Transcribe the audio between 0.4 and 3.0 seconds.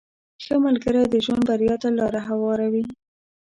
•ښه ملګری د ژوند بریا ته لاره هواروي.